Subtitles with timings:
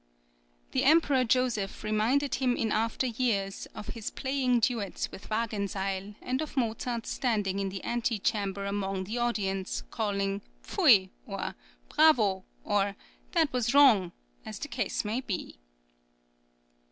[0.71, 6.41] "The Emperor Joseph reminded him in after years of his playing duets with Wagenseil, and
[6.41, 11.53] of Mozart's standing in the antechamber among the audience, calling "Pfui!" or
[11.87, 12.95] "Bravo!" or
[13.33, 14.11] "That was wrong!"
[14.43, 15.59] as the case might be.